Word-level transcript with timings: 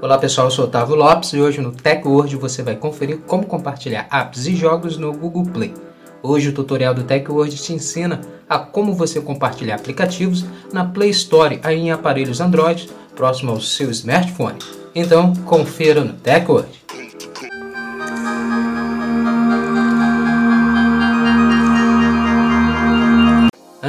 Olá 0.00 0.16
pessoal, 0.16 0.46
eu 0.46 0.50
sou 0.52 0.66
Otávio 0.66 0.94
Lopes 0.94 1.32
e 1.32 1.40
hoje 1.40 1.60
no 1.60 1.72
TechWord 1.72 2.36
você 2.36 2.62
vai 2.62 2.76
conferir 2.76 3.18
como 3.26 3.44
compartilhar 3.44 4.06
apps 4.08 4.46
e 4.46 4.54
jogos 4.54 4.96
no 4.96 5.12
Google 5.12 5.44
Play. 5.44 5.74
Hoje 6.22 6.50
o 6.50 6.52
tutorial 6.52 6.94
do 6.94 7.02
TechWord 7.02 7.56
te 7.56 7.72
ensina 7.72 8.20
a 8.48 8.58
como 8.60 8.94
você 8.94 9.20
compartilhar 9.20 9.74
aplicativos 9.74 10.44
na 10.72 10.84
Play 10.84 11.10
Store 11.10 11.60
em 11.68 11.90
aparelhos 11.90 12.40
Android 12.40 12.88
próximo 13.16 13.50
ao 13.50 13.60
seu 13.60 13.90
smartphone. 13.90 14.58
Então 14.94 15.34
confira 15.44 16.04
no 16.04 16.12
TechWord. 16.12 16.68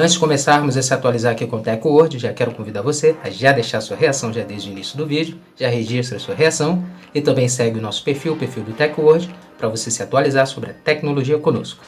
Antes 0.01 0.13
de 0.13 0.19
começarmos 0.19 0.77
a 0.77 0.81
se 0.81 0.93
atualizar 0.93 1.33
aqui 1.33 1.45
com 1.45 1.57
o 1.57 1.61
TechWord, 1.61 2.19
já 2.19 2.31
quero 2.31 2.53
convidar 2.53 2.81
você 2.81 3.17
a 3.21 3.29
já 3.29 3.51
deixar 3.51 3.81
sua 3.81 3.97
reação 3.97 4.31
já 4.31 4.43
desde 4.43 4.69
o 4.69 4.71
início 4.71 4.97
do 4.97 5.05
vídeo, 5.05 5.37
já 5.57 5.67
registra 5.67 6.17
sua 6.17 6.33
reação 6.33 6.85
e 7.13 7.19
também 7.19 7.49
segue 7.49 7.79
o 7.79 7.81
nosso 7.81 8.01
perfil, 8.01 8.31
o 8.31 8.37
perfil 8.37 8.63
do 8.63 8.71
TechWord, 8.71 9.29
para 9.57 9.67
você 9.67 9.91
se 9.91 10.01
atualizar 10.01 10.47
sobre 10.47 10.71
a 10.71 10.73
tecnologia 10.73 11.37
conosco. 11.37 11.83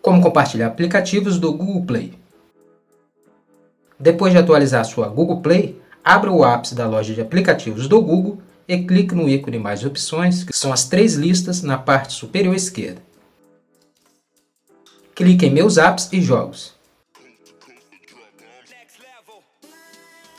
Como 0.00 0.22
compartilhar 0.22 0.68
aplicativos 0.68 1.36
do 1.36 1.52
Google 1.52 1.84
Play. 1.84 2.14
Depois 3.98 4.32
de 4.32 4.38
atualizar 4.38 4.84
sua 4.84 5.08
Google 5.08 5.40
Play, 5.40 5.76
abra 6.04 6.30
o 6.30 6.44
ápice 6.44 6.76
da 6.76 6.86
loja 6.86 7.12
de 7.12 7.20
aplicativos 7.20 7.88
do 7.88 8.00
Google 8.00 8.38
e 8.68 8.78
clique 8.78 9.12
no 9.12 9.28
ícone 9.28 9.58
Mais 9.58 9.84
Opções, 9.84 10.44
que 10.44 10.56
são 10.56 10.72
as 10.72 10.84
três 10.84 11.14
listas 11.14 11.62
na 11.62 11.76
parte 11.76 12.12
superior 12.12 12.54
esquerda 12.54 13.03
clique 15.14 15.46
em 15.46 15.50
Meus 15.50 15.78
Apps 15.78 16.08
e 16.12 16.20
Jogos. 16.20 16.74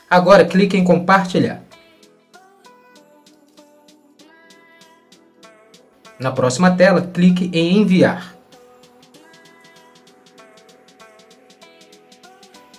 Agora 0.08 0.44
clique 0.44 0.76
em 0.76 0.84
Compartilhar. 0.84 1.62
Na 6.18 6.30
próxima 6.30 6.74
tela, 6.74 7.02
clique 7.02 7.50
em 7.52 7.78
Enviar. 7.78 8.34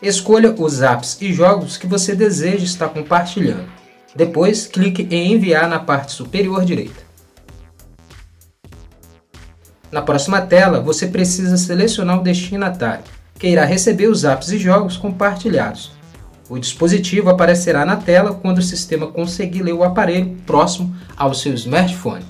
Escolha 0.02 0.56
os 0.58 0.82
apps 0.82 1.18
e 1.22 1.34
jogos 1.34 1.76
que 1.76 1.86
você 1.86 2.16
deseja 2.16 2.64
estar 2.64 2.90
compartilhando. 2.90 3.70
Depois, 4.16 4.66
clique 4.66 5.08
em 5.12 5.34
Enviar 5.34 5.68
na 5.68 5.80
parte 5.80 6.14
superior 6.14 6.64
direita. 6.64 7.07
Na 9.92 10.02
próxima 10.02 10.42
tela, 10.42 10.82
você 10.82 11.08
precisa 11.08 11.56
selecionar 11.56 12.20
o 12.20 12.24
destinatário, 12.24 13.06
que 13.40 13.48
irá 13.48 13.64
receber 13.64 14.08
os 14.08 14.26
apps 14.26 14.50
e 14.52 14.58
jogos 14.58 14.98
compartilhados. 14.98 15.92
O 16.50 16.60
dispositivo 16.60 17.30
aparecerá 17.30 17.86
na 17.86 17.96
tela 17.96 18.34
quando 18.34 18.58
o 18.58 18.64
sistema 18.64 19.08
conseguir 19.08 19.64
ler 19.64 19.74
o 19.74 19.84
aparelho 19.84 20.36
próximo 20.46 20.96
ao 21.16 21.34
seu 21.34 21.54
smartphone. 21.54 22.26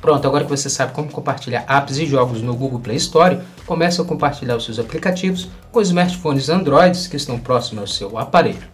Pronto, 0.00 0.28
agora 0.28 0.44
que 0.44 0.50
você 0.50 0.68
sabe 0.68 0.92
como 0.92 1.10
compartilhar 1.10 1.64
apps 1.66 1.96
e 1.96 2.04
jogos 2.04 2.42
no 2.42 2.54
Google 2.54 2.80
Play 2.80 2.98
Store, 2.98 3.38
comece 3.64 3.98
a 4.02 4.04
compartilhar 4.04 4.56
os 4.56 4.66
seus 4.66 4.78
aplicativos 4.78 5.48
com 5.72 5.78
os 5.78 5.88
smartphones 5.88 6.50
Android 6.50 7.08
que 7.08 7.16
estão 7.16 7.38
próximos 7.38 7.80
ao 7.80 7.86
seu 7.86 8.18
aparelho. 8.18 8.73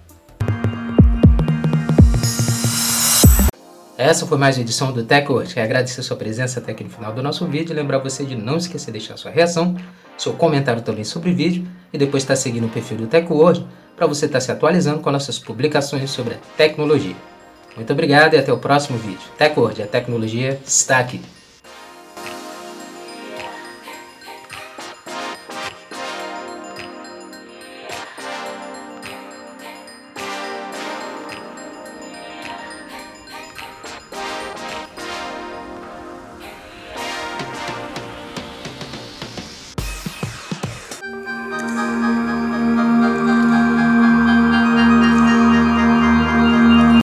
Essa 4.03 4.25
foi 4.25 4.39
mais 4.39 4.57
uma 4.57 4.63
edição 4.63 4.91
do 4.93 5.05
TechWord. 5.05 5.53
Quero 5.53 5.67
agradecer 5.67 6.03
sua 6.03 6.17
presença 6.17 6.59
até 6.59 6.73
aqui 6.73 6.83
no 6.83 6.89
final 6.89 7.13
do 7.13 7.23
nosso 7.23 7.45
vídeo. 7.45 7.77
Lembrar 7.77 7.99
você 7.99 8.25
de 8.25 8.35
não 8.35 8.57
esquecer 8.57 8.87
de 8.87 8.93
deixar 8.93 9.19
sua 9.19 9.31
reação, 9.31 9.77
seu 10.17 10.33
comentário 10.33 10.81
também 10.81 11.05
sobre 11.05 11.31
o 11.31 11.37
vídeo 11.37 11.69
e 11.93 11.99
depois 11.99 12.23
estar 12.23 12.35
seguindo 12.35 12.65
o 12.67 12.71
perfil 12.71 12.97
do 12.97 13.07
TechWord 13.07 13.67
para 13.95 14.07
você 14.07 14.25
estar 14.25 14.41
se 14.41 14.51
atualizando 14.51 15.01
com 15.01 15.11
nossas 15.11 15.39
publicações 15.39 16.11
sobre 16.11 16.33
a 16.33 16.39
tecnologia. 16.57 17.15
Muito 17.77 17.93
obrigado 17.93 18.33
e 18.33 18.39
até 18.39 18.51
o 18.51 18.57
próximo 18.57 18.97
vídeo. 18.97 19.21
TechWord, 19.37 19.83
a 19.83 19.87
tecnologia 19.87 20.59
está 20.65 20.99
aqui. 20.99 21.21